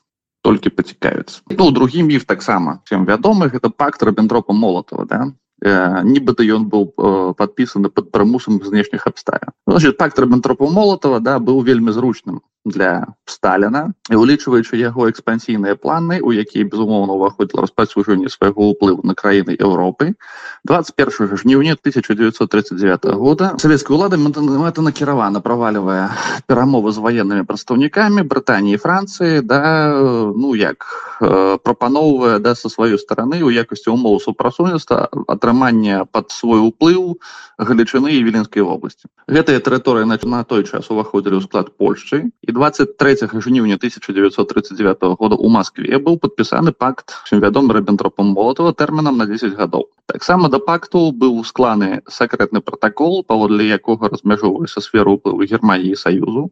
толькі 0.42 0.74
пацікаюцца 0.74 1.42
ну 1.50 1.72
другі 1.72 2.04
міф 2.08 2.26
таксама 2.26 2.82
всем 2.86 3.06
вядомы 3.06 3.52
гэта 3.54 3.70
пакт 3.70 4.04
рабентропа 4.04 4.54
молотова 4.54 5.06
да? 5.06 5.32
Э, 5.62 6.02
нібыта 6.02 6.42
ён 6.42 6.66
быў 6.74 6.90
э, 6.90 7.34
падпісаны 7.38 7.94
под 7.94 8.10
прымусам 8.10 8.58
знешніх 8.66 9.06
абстая 9.06 9.54
значит 9.68 9.98
пакт 9.98 10.18
рабентропа 10.18 10.66
молотова 10.66 11.20
да 11.20 11.38
быў 11.38 11.62
вельмі 11.62 11.94
зручным 11.94 12.42
для 12.66 13.08
сталина 13.26 13.94
і 14.12 14.16
улічваючы 14.16 14.78
яго 14.78 15.10
экспансійныя 15.10 15.74
планы 15.74 16.22
у 16.22 16.30
якія 16.30 16.66
безумоўна 16.70 17.18
уваходзіла 17.18 17.66
распаўсюджванне 17.66 18.30
свайго 18.30 18.70
ўплыву 18.72 19.02
на 19.02 19.18
краіны 19.18 19.58
Еўропы 19.58 20.14
21 20.70 21.38
жніўня 21.42 21.74
1939 21.80 23.18
года 23.18 23.58
савецкая 23.58 23.98
ўлада 23.98 24.22
мэта 24.22 24.86
накіравана 24.86 25.42
правальвае 25.42 26.14
перамовы 26.46 26.94
з 26.94 27.02
военными 27.02 27.44
прадстаўнікамі 27.50 28.22
Брытаніі 28.30 28.78
Францыі 28.78 29.42
да 29.42 29.98
ну 30.38 30.54
як 30.54 30.86
прапаноўвае 31.66 32.38
да 32.40 32.54
са 32.54 32.70
сваёй 32.70 32.98
стороны 33.02 33.42
у 33.42 33.50
якасці 33.50 33.90
умоў 33.90 34.22
супрацоўніцтва 34.22 35.10
атрымання 35.28 36.06
под 36.06 36.30
свой 36.30 36.62
уплыў 36.62 37.18
галічыны 37.58 38.14
і 38.14 38.24
віленскай 38.26 38.62
вобласці. 38.62 39.10
Гэтая 39.26 39.62
тэрыторыя 39.62 40.06
на 40.06 40.44
той 40.44 40.64
час 40.64 40.90
уваходзілі 40.90 41.38
ў 41.38 41.46
склад 41.46 41.74
Польшчы 41.78 42.30
і 42.42 42.51
23 42.52 43.30
жніўня 43.42 43.76
1939 43.76 44.98
года 45.20 45.36
у 45.36 45.50
Москве 45.50 45.98
быў 45.98 46.20
падпісаны 46.20 46.72
пакт 46.72 47.16
вядомы 47.32 47.74
рэбентропам 47.78 48.34
молотова 48.36 48.74
тэрмінам 48.74 49.18
на 49.18 49.26
10 49.26 49.56
гадоў 49.56 49.90
таксама 50.06 50.50
да 50.50 50.60
пакту 50.60 51.12
быў 51.12 51.44
скланы 51.46 52.02
сакрэтны 52.08 52.62
протакол 52.62 53.24
паводле 53.24 53.68
якога 53.70 54.12
размяжоўваецца 54.14 54.84
сферу 54.84 55.18
ўплыву 55.18 55.48
германії 55.48 55.96
саюзу 55.96 56.52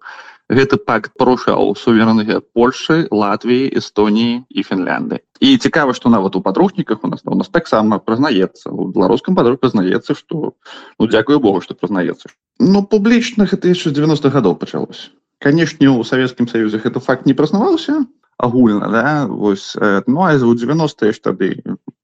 гэты 0.49 0.81
пакт 0.81 1.13
парушаў 1.13 1.75
суверэнныя 1.77 2.41
Польшы 2.57 3.05
Латвіі 3.11 3.69
Эстоніі 3.77 4.41
і 4.49 4.65
Фінлянды 4.65 5.21
і 5.39 5.57
цікава 5.57 5.93
што 5.93 6.09
нават 6.09 6.35
у 6.35 6.41
падручніках 6.41 7.03
у 7.03 7.07
нас 7.07 7.21
у 7.25 7.35
нас 7.35 7.49
таксама 7.49 7.99
прызнаецца 7.99 8.73
у 8.73 8.89
беларускам 8.89 9.35
падру 9.35 9.61
прызнаецца 9.61 10.17
што 10.17 10.53
ну 10.99 11.07
дзякую 11.07 11.39
Богу 11.39 11.61
што 11.61 11.77
прызнаецца. 11.77 12.33
Ну 12.59 12.83
публічна 12.83 13.45
гэта 13.45 13.69
яшчэ 13.69 13.93
90 13.93 14.33
гадоў 14.33 14.57
пачалось 14.57 15.09
канешне 15.39 15.89
у 15.89 16.03
савецкім 16.03 16.47
саюзе 16.47 16.79
гэта 16.83 16.99
факт 16.99 17.25
не 17.25 17.33
празнаваўся 17.33 18.03
агульна 18.37 18.87
да 18.91 19.05
вось 19.27 19.73
ну 20.07 20.23
а 20.23 20.31
у 20.35 20.53
90 20.55 21.13
тады 21.19 21.49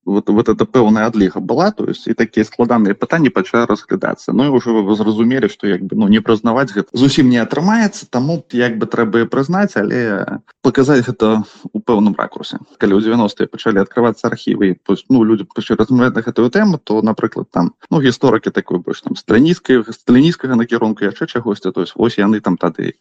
вот 0.05 0.29
вот 0.29 0.49
это 0.49 0.65
пэўная 0.65 1.07
адліга 1.07 1.39
была 1.39 1.71
то 1.71 1.85
есть 1.85 2.07
і 2.07 2.13
такія 2.13 2.45
складаныя 2.45 2.93
пытанні 2.93 3.29
пачалі 3.29 3.65
разглядацца 3.65 4.33
Ну 4.33 4.45
і 4.45 4.49
уже 4.49 4.69
вы 4.69 4.95
зразумелі 4.95 5.49
што 5.49 5.67
як 5.67 5.81
бы 5.81 5.95
ну 5.95 6.07
не 6.07 6.21
прызнаваць 6.21 6.71
гэта 6.71 6.89
зусім 6.93 7.29
не 7.29 7.41
атрымаецца 7.41 8.05
таму 8.09 8.43
як 8.51 8.77
бы 8.77 8.85
трэба 8.85 9.25
прызнаць 9.25 9.73
але 9.75 10.25
паказаць 10.61 11.05
гэта 11.05 11.43
у 11.73 11.79
пэўным 11.79 12.15
ракурсе. 12.17 12.57
Калі 12.77 12.97
ў 12.97 13.01
90 13.01 13.49
пачалі 13.49 13.81
открывацца 13.81 14.27
архівы 14.27 14.77
ну 15.09 15.23
люди 15.23 15.45
размовляць 15.69 16.15
на 16.15 16.21
гэтую 16.21 16.49
тэму 16.49 16.77
то 16.77 17.01
напрыклад 17.01 17.49
там 17.51 17.73
ну 17.89 18.01
гісторыкі 18.01 18.51
такой 18.51 18.79
больш 18.79 19.01
там 19.01 19.15
страніцкай 19.15 19.83
сталінійскага 19.89 20.55
накірунку 20.55 21.05
яшчэ 21.05 21.25
чагосьці 21.25 21.71
то 21.71 21.81
есть 21.81 21.95
вось 21.95 22.17
яны 22.17 22.41
там 22.41 22.57
тады 22.57 22.93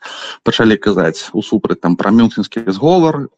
пачалі 0.43 0.77
казаць 0.77 1.31
усупраць 1.33 1.81
там 1.81 1.97
пра 1.97 2.11
мюнцінскі 2.11 2.65
зговар 2.69 3.29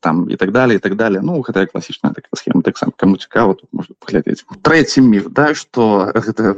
там 0.00 0.30
і 0.30 0.36
так 0.36 0.52
далее 0.52 0.76
і 0.76 0.80
так 0.80 0.94
далее. 0.94 1.20
Ну 1.22 1.42
гэта 1.42 1.66
класічная 1.66 2.14
такая 2.14 2.34
схема 2.34 2.62
таксама 2.62 2.92
кому 3.08 3.16
цікаво 3.16 3.54
тут 3.54 3.68
можна 3.72 3.94
паглядзець 3.98 4.44
третий 4.62 5.00
міф 5.00 5.32
да 5.32 5.54
что 5.56 6.12
гэта 6.12 6.52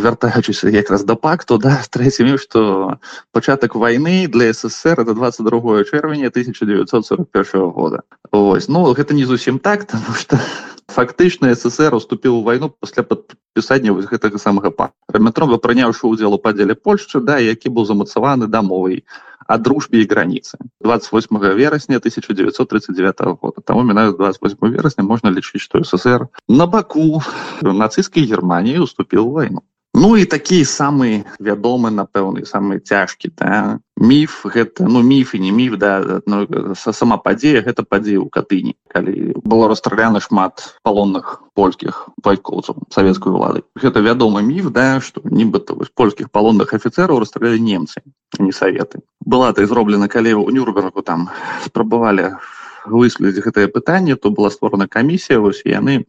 вяртаючыся 0.00 0.72
якраз 0.72 1.04
да 1.04 1.14
пакту 1.14 1.58
да 1.58 1.76
третий 1.90 2.24
міф 2.24 2.40
что 2.40 2.96
пачатак 3.32 3.76
войны 3.76 4.26
для 4.26 4.48
ссср 4.54 5.04
это 5.04 5.12
22 5.12 5.84
чэрвеня 5.84 6.32
1941 6.32 7.70
года. 7.70 8.00
Ось 8.32 8.68
ну 8.68 8.88
гэта 8.94 9.12
не 9.12 9.24
зусім 9.24 9.58
так 9.58 9.84
потому 9.86 10.16
что 10.16 10.40
фактычна 10.88 11.54
ссср 11.54 11.94
уступіў 11.94 12.40
у 12.40 12.42
войну 12.42 12.72
пасля 12.80 13.02
падпісання 13.02 13.92
вось 13.92 14.08
гэтага 14.08 14.38
самага 14.38 14.70
па 14.70 14.88
метрова 15.12 15.60
прыняўшы 15.60 16.08
удзел 16.08 16.32
у 16.32 16.38
падзеле 16.38 16.74
Польшчы 16.74 17.20
да 17.20 17.36
які 17.38 17.68
быў 17.68 17.84
замацаваны 17.84 18.48
дамовай 18.48 19.04
о 19.50 19.58
дружбе 19.58 20.02
и 20.02 20.06
границы 20.06 20.58
28 20.80 21.36
верасня 21.56 21.96
1939 21.96 23.18
года. 23.40 23.60
Тому 23.60 23.82
минаю 23.82 24.14
28 24.14 24.56
верасня 24.68 25.02
можно 25.02 25.26
лечить 25.26 25.60
что 25.60 25.82
ссср. 25.82 26.28
На 26.46 26.68
баку 26.68 27.20
нацистской 27.60 28.22
германии 28.22 28.78
уступил 28.78 29.28
войну 29.28 29.64
Ну 29.94 30.16
і 30.16 30.24
такі 30.24 30.62
самы 30.62 31.26
вядомы 31.42 31.90
напэўны 31.90 32.46
самы 32.46 32.78
цяжкі 32.78 33.34
да? 33.34 33.82
міф 33.98 34.46
гэта 34.46 34.86
ну 34.86 35.02
міф 35.02 35.34
і 35.34 35.40
не 35.42 35.50
міф 35.50 35.74
да 35.82 36.22
ну, 36.30 36.46
сама 36.78 37.18
падзея 37.18 37.60
гэта 37.66 37.82
падзея 37.82 38.22
ў 38.22 38.30
катыні 38.30 38.78
калі 38.86 39.34
было 39.42 39.66
расстраляна 39.66 40.22
шмат 40.22 40.78
палонных 40.86 41.42
польскіх 41.58 42.06
байкоўцаў 42.22 42.86
савецкай 42.94 43.34
улады 43.34 43.66
гэта 43.74 43.98
вядомы 44.00 44.46
міф 44.46 44.70
да 44.70 45.02
што 45.02 45.26
нібыта 45.26 45.74
вось 45.74 45.90
польскіх 45.90 46.30
палонных 46.30 46.70
афіцераў 46.70 47.18
расстралялі 47.20 47.58
немцы 47.58 48.00
не 48.38 48.54
саветы 48.54 49.02
была 49.20 49.50
ты 49.52 49.66
зроблена 49.66 50.06
калі 50.06 50.38
ў 50.38 50.54
нюрбергу 50.54 51.02
там 51.02 51.28
спрабавалі 51.66 52.38
выследзіць 52.86 53.42
гэтае 53.42 53.66
пытанне 53.68 54.14
то 54.14 54.30
была 54.30 54.54
створана 54.54 54.86
камісія 54.86 55.42
вось 55.42 55.66
яны 55.66 56.06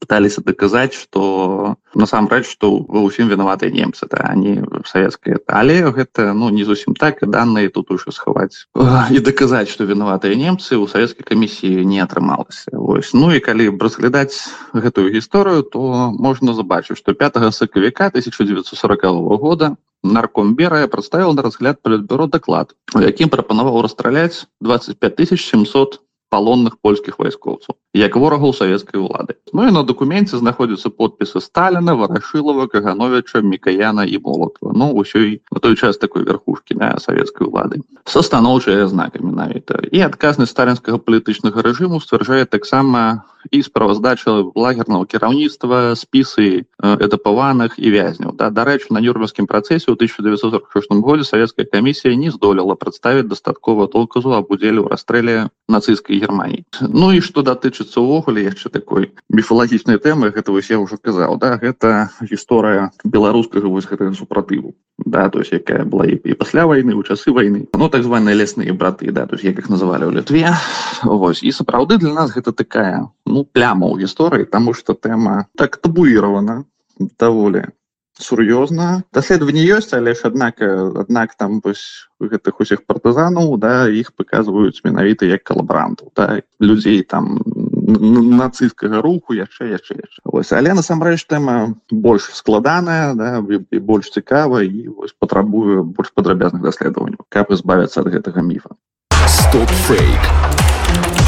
пытались 0.00 0.36
доказать 0.36 0.94
что 0.94 1.76
насамрэч 1.94 2.46
что 2.50 2.76
вы 2.76 3.02
усім 3.02 3.28
виноваты 3.28 3.70
немцы 3.70 4.06
да 4.10 4.18
они 4.30 4.62
советские 4.86 5.40
але 5.46 5.90
гэта 5.90 6.32
ну 6.32 6.48
не 6.50 6.64
зусім 6.64 6.94
так 6.94 7.22
и 7.22 7.26
данные 7.26 7.68
тут 7.68 7.90
уже 7.90 8.12
схаваць 8.12 8.66
и 9.10 9.18
доказать 9.18 9.68
что 9.68 9.84
виноватые 9.84 10.36
немцы 10.36 10.76
у 10.76 10.86
советской 10.86 11.22
комиссии 11.22 11.82
не 11.84 12.00
атрымалася 12.00 12.70
Вось 12.72 13.12
ну 13.12 13.30
и 13.30 13.40
калі 13.40 13.76
разглядаць 13.78 14.48
гэтую 14.72 15.12
гісторыю 15.12 15.62
то 15.62 16.10
можно 16.10 16.54
забачыць 16.54 16.98
что 16.98 17.12
5 17.14 17.54
сакавіка 17.54 18.06
1940 18.06 19.02
года 19.40 19.76
нарком 20.04 20.54
берая 20.54 20.86
представил 20.86 21.32
на 21.32 21.42
разгляд 21.42 21.82
политбюро 21.82 22.26
доклад 22.26 22.74
якім 22.94 23.28
прапанаваў 23.28 23.82
расстраляць 23.82 24.46
25 24.60 25.40
700 25.40 26.00
палонных 26.34 26.82
польскіх 26.82 27.22
вайскоўцаў 27.22 27.78
як 27.94 28.16
ворагаў 28.18 28.52
савецкай 28.52 28.98
улады. 29.00 29.38
Ну 29.54 29.68
і 29.68 29.70
на 29.70 29.84
дакуменце 29.86 30.38
знаходзяцца 30.38 30.90
подпісы 30.90 31.40
сталина 31.40 31.94
варашылава 31.94 32.66
кагановича 32.66 33.40
мікаяна 33.40 34.02
і 34.04 34.18
молотва 34.18 34.74
Ну 34.74 34.90
ўсёй 34.98 35.40
на 35.54 35.62
той 35.62 35.78
час 35.78 35.96
такой 35.96 36.26
верхушкі 36.26 36.74
на 36.74 36.98
савецкай 36.98 37.46
улады. 37.46 37.86
Со 38.04 38.22
станоўчыя 38.26 38.90
знака 38.90 39.22
менавіта 39.22 39.78
і 39.94 40.02
адказнасць 40.02 40.50
сталінскага 40.50 40.98
палітычнага 40.98 41.62
рэжыму 41.62 42.02
сцвярджае 42.02 42.50
таксама 42.50 43.22
і 43.50 43.62
справаздача 43.62 44.50
лагерного 44.56 45.04
кіраўніцтва 45.04 45.94
спісы 45.94 46.66
этапаваных 46.80 47.78
і 47.78 47.90
вязняў 47.94 48.32
да. 48.34 48.50
Дарэчы 48.50 48.90
на 48.90 48.98
нюрманскім 49.04 49.46
працэсе 49.46 49.92
ў 49.92 49.94
1946 49.94 50.98
годзе 51.04 51.24
савецкая 51.28 51.68
камісія 51.68 52.16
не 52.16 52.34
здолела 52.34 52.74
прадставіць 52.74 53.28
дастаткова 53.28 53.86
толказу 53.86 54.34
аб 54.34 54.50
удзеле 54.50 54.80
ў 54.80 54.88
расстрэле 54.88 55.36
нацысцкай 55.68 56.23
германії 56.24 56.64
Ну 56.80 57.12
і 57.12 57.20
што 57.20 57.44
датычыцца 57.44 58.00
увогуле 58.00 58.48
яшчэ 58.48 58.72
такой 58.72 59.12
міфалагічнай 59.28 60.00
тэмы 60.00 60.32
гэта 60.32 60.56
вось 60.56 60.72
я 60.72 60.80
ўжо 60.80 60.96
казаў 60.96 61.36
да 61.38 61.60
гэта 61.60 62.08
гісторыя 62.24 62.90
беларускага 63.04 63.68
вось 63.68 63.88
гэтага 63.88 64.16
супратыву 64.16 64.74
да 64.98 65.28
то 65.28 65.44
есть 65.44 65.52
якая 65.52 65.84
была 65.84 66.06
і, 66.06 66.16
і 66.24 66.34
пасля 66.34 66.66
войны 66.66 66.94
у 66.94 67.02
часы 67.02 67.30
войны 67.30 67.68
ну 67.74 67.88
так 67.88 68.02
званыя 68.02 68.34
лясныя 68.34 68.72
браты 68.72 69.12
да 69.12 69.26
то 69.26 69.36
есть 69.36 69.44
як 69.44 69.58
их 69.58 69.68
называлі 69.68 70.08
ў 70.08 70.12
літве. 70.18 70.48
Вось 71.04 71.42
і 71.42 71.52
сапраўды 71.52 71.98
для 71.98 72.12
нас 72.14 72.32
гэта 72.32 72.52
такая 72.52 73.10
ну 73.26 73.44
пляма 73.44 73.86
ў 73.92 74.06
гісторыі 74.06 74.48
тому 74.48 74.74
что 74.74 74.94
тэма 74.94 75.46
так 75.56 75.76
табуіравана 75.76 76.64
даволі 76.98 77.68
сур'ёзна 78.20 79.02
даследаванне 79.12 79.64
ёсць 79.74 79.92
але 79.96 80.14
ж 80.14 80.30
аднак 80.30 80.62
аднак 80.62 81.34
там 81.34 81.60
вось 81.64 82.06
гэтых 82.20 82.60
усіх 82.60 82.86
партызанаў 82.86 83.56
да 83.58 83.90
іх 83.90 84.14
паказваюць 84.14 84.84
менавіта 84.84 85.26
як 85.26 85.42
калабрантаў 85.42 86.12
да 86.14 86.40
людзей 86.60 87.02
там 87.02 87.42
нацысцкага 88.38 89.02
руху 89.02 89.34
яшчэ 89.34 89.74
яшчэ 89.74 89.98
ось 90.24 90.52
але 90.52 90.74
насамрэч 90.78 91.26
тэма 91.26 91.74
больш 91.90 92.30
складаная 92.32 93.14
да, 93.14 93.42
і 93.70 93.78
больш 93.78 94.10
цікава 94.10 94.62
і 94.62 94.88
вось 94.94 95.14
патрабую 95.18 95.82
больш 95.84 96.14
падрабязных 96.14 96.62
даследаванняў 96.62 97.26
каб 97.28 97.50
избавіцца 97.50 98.06
ад 98.06 98.14
гэтага 98.14 98.46
міфа 98.46 98.78
стоп 99.26 99.68
фейк 99.90 101.23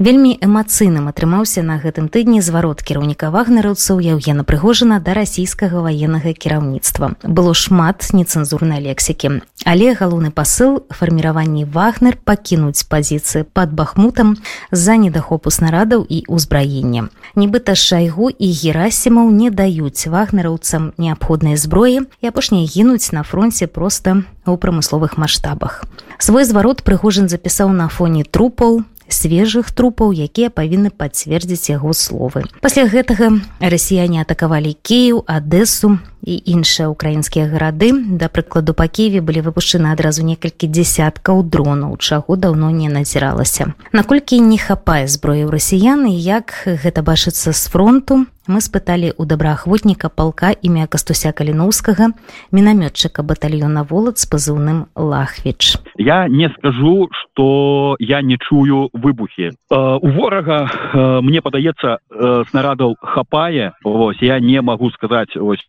вельмі 0.00 0.32
эмацыйным 0.40 1.12
атрымаўся 1.12 1.60
на 1.62 1.76
гэтым 1.76 2.08
тыдні 2.08 2.40
зварот 2.40 2.80
кіраўніка 2.80 3.28
вагнераўцаў 3.30 4.00
яўгена 4.00 4.48
прыгожана 4.48 4.96
да 4.98 5.12
расійскага 5.12 5.84
ваеннага 5.84 6.32
кіраўніцтва. 6.32 7.20
Было 7.22 7.52
шмат 7.52 8.08
нецэнзурнай 8.16 8.80
лексікі. 8.80 9.44
Але 9.68 9.92
галоўны 9.92 10.32
пасыл 10.32 10.80
фарміраванні 10.88 11.68
вагнер 11.68 12.16
пакінуць 12.16 12.88
пазіцыі 12.88 13.44
под 13.44 13.76
бахмутам 13.76 14.40
з-за 14.72 14.96
недахопу 14.96 15.52
снарадаў 15.52 16.08
і 16.08 16.24
ўзбраення. 16.32 17.12
Нібыта 17.36 17.76
шайгу 17.76 18.32
і 18.32 18.48
герасімаў 18.48 19.28
не 19.28 19.52
даюць 19.52 20.08
вагнераўцам 20.08 20.96
неабходнай 20.96 21.60
зброі 21.60 22.08
і 22.24 22.26
апошнія 22.26 22.64
гінуць 22.64 23.12
на 23.12 23.22
фронте 23.22 23.68
просто 23.68 24.24
у 24.48 24.56
прамысловых 24.56 25.20
маштабах. 25.20 25.84
Свой 26.16 26.48
зварот 26.48 26.82
прыгожан 26.82 27.28
запісаў 27.28 27.68
на 27.68 27.92
фоне 27.92 28.24
трупаў 28.24 28.88
свежых 29.12 29.70
трупаў 29.70 30.12
якія 30.12 30.50
павінны 30.50 30.90
пацвердзіць 30.90 31.70
яго 31.70 31.92
словы. 31.92 32.44
Пасля 32.60 32.86
гэтага 32.86 33.40
расіяне 33.60 34.22
атакавалі 34.22 34.76
кею 34.82 35.22
адэсу 35.26 35.98
і 36.22 36.34
іншыя 36.36 36.88
украінскія 36.88 37.48
гарады. 37.48 37.92
Да 37.92 38.28
прыкладу 38.28 38.74
па 38.76 38.88
кеве 38.88 39.20
былі 39.20 39.40
выпушчаны 39.40 39.92
адразу 39.92 40.22
некалькі 40.24 40.68
десяткаў 40.68 41.42
дронаў 41.44 41.96
чаго 41.96 42.36
даўно 42.36 42.70
не 42.70 42.88
назіралася. 42.88 43.72
Наколькі 43.92 44.40
не 44.40 44.58
хапае 44.58 45.08
зброі 45.08 45.48
ў 45.48 45.50
расіян 45.50 46.06
і 46.06 46.14
як 46.14 46.52
гэта 46.66 47.02
бачыцца 47.02 47.52
з 47.56 47.62
фронту 47.68 48.26
мы 48.50 48.60
спыталі 48.60 49.14
у 49.16 49.24
добраахвотніка 49.24 50.08
палка 50.08 50.50
імя 50.50 50.90
кастуся 50.90 51.30
каліноўскага 51.30 52.10
мінамётчыка 52.50 53.22
батальёна 53.22 53.86
волат 53.86 54.18
з 54.18 54.26
пазыўным 54.26 54.90
лахвіч 54.96 55.78
я 56.02 56.26
не 56.26 56.50
скажу 56.58 57.06
что 57.40 57.96
я 57.98 58.20
не 58.20 58.36
чую 58.38 58.90
выбухи. 58.92 59.52
Э, 59.70 59.98
у 60.00 60.08
ворага 60.08 60.68
э, 60.92 61.20
мне 61.22 61.40
падаецца 61.40 61.96
э, 61.96 62.44
снарадаў 62.50 62.96
хапае. 63.00 63.72
Ось 63.82 64.20
я 64.20 64.38
не 64.40 64.60
могу 64.60 64.90
сказать 64.90 65.36
ось 65.36 65.64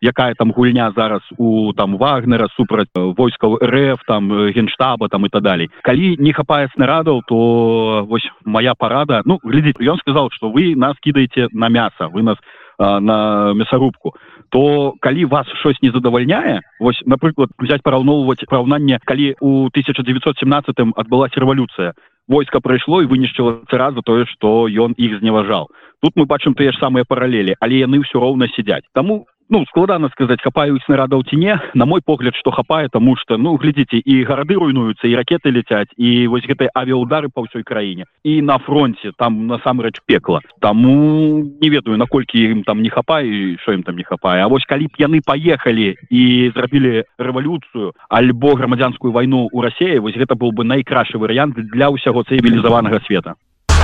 якая 0.00 0.34
там 0.34 0.50
гульня 0.50 0.90
зараз 0.96 1.22
у 1.36 1.72
там 1.72 1.96
вагнера 1.96 2.48
супраць 2.56 2.88
войскаў 2.94 3.58
рф 3.62 4.00
там 4.06 4.28
генштаба 4.50 5.08
там 5.08 5.26
и 5.26 5.28
так 5.28 5.42
далей. 5.42 5.70
Калі 5.82 6.16
не 6.18 6.32
хапае 6.32 6.68
снарадаў 6.74 7.22
то 7.26 8.04
вось 8.08 8.26
моя 8.44 8.74
парада 8.74 9.22
ну 9.24 9.38
глядзіць 9.44 9.78
ён 9.80 9.98
сказал 9.98 10.30
что 10.32 10.50
вы 10.50 10.74
нас 10.74 10.96
кідаеце 11.00 11.48
на 11.52 11.68
мясо 11.68 12.08
вы 12.08 12.22
нас 12.22 12.38
на 12.78 13.52
мясарубку 13.54 14.14
то 14.50 14.94
калі 15.00 15.24
вас 15.24 15.46
щось 15.60 15.80
не 15.82 15.90
задавальняе 15.90 16.60
вось 16.80 17.00
напрыклад 17.06 17.50
взять 17.58 17.82
параўноўваць 17.82 18.44
параўнанне 18.48 18.98
калі 19.04 19.34
у 19.40 19.66
1917 19.72 20.74
адбылася 20.96 21.40
рэвалюцыя. 21.40 21.92
Войска 22.28 22.60
прайшло 22.60 23.00
і 23.02 23.08
вынішчыла 23.08 23.64
цара 23.70 23.92
за 23.92 24.02
тое 24.04 24.26
што 24.26 24.68
ён 24.68 24.92
іх 24.96 25.18
зневажаў. 25.20 25.68
Тут 26.02 26.12
мы 26.16 26.26
бачым 26.26 26.54
тыя 26.54 26.72
ж 26.72 26.78
самыя 26.78 27.04
паралелі 27.08 27.56
але 27.60 27.84
яны 27.84 28.04
ўсё 28.04 28.20
роўна 28.20 28.48
сядзяць. 28.52 28.84
Таму 28.92 29.26
ну 29.50 29.64
складана 29.66 30.08
сказаць 30.12 30.42
хапаюць 30.44 30.84
нарадаў 30.88 31.24
ці 31.28 31.36
не. 31.36 31.56
На 31.74 31.86
мой 31.86 32.00
погляд 32.04 32.36
што 32.36 32.50
хапае 32.50 32.88
тому 32.88 33.16
что 33.16 33.36
ну 33.36 33.56
глядзіце 33.56 33.98
і 34.04 34.24
гарады 34.24 34.54
руйнуюцца 34.54 35.08
і 35.08 35.16
ракеты 35.16 35.50
ляцяць 35.50 35.88
і 35.96 36.26
вось 36.28 36.46
гэтыя 36.46 36.70
авіаудары 36.74 37.32
па 37.32 37.42
ўсёй 37.42 37.64
краіне. 37.64 38.04
І 38.24 38.42
на 38.42 38.58
фронте 38.58 39.12
там 39.16 39.46
насамрэч 39.46 40.04
пекла. 40.06 40.40
Таму 40.60 41.44
не 41.60 41.68
ведаю 41.68 41.96
наколькі 41.96 42.38
ім 42.38 42.62
там 42.64 42.82
не 42.82 42.90
хапае 42.90 43.56
що 43.62 43.72
ім 43.72 43.82
там 43.82 43.96
не 43.96 44.04
хапае. 44.04 44.44
А 44.44 44.48
вось 44.48 44.68
калі 44.68 44.86
б 44.86 44.98
яны 44.98 45.20
паехалі 45.24 45.96
і 46.10 46.52
зрабілі 46.54 47.04
рэвалюцыю 47.18 47.92
альбо 48.08 48.54
грамадзянскую 48.54 49.12
вайну 49.12 49.48
ў 49.48 49.58
рассеі 49.64 50.04
вось 50.04 50.16
гэта 50.16 50.34
быў 50.34 50.52
бы 50.52 50.64
найкрашы 50.64 51.18
варыянт 51.18 51.56
для 51.56 51.88
ўсяго 51.88 52.24
цывілізаванага 52.28 53.00
света. 53.06 53.34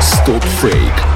Стоп 0.00 0.42
фейк 0.61 1.13